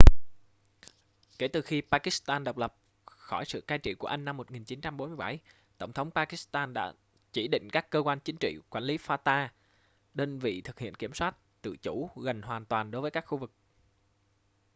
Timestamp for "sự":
3.45-3.61